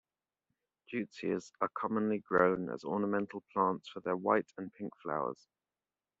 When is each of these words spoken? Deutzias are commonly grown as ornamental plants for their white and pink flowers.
Deutzias 0.89 1.51
are 1.61 1.69
commonly 1.75 2.17
grown 2.17 2.71
as 2.71 2.83
ornamental 2.83 3.43
plants 3.53 3.87
for 3.87 3.99
their 3.99 4.17
white 4.17 4.51
and 4.57 4.73
pink 4.73 4.91
flowers. 4.97 5.45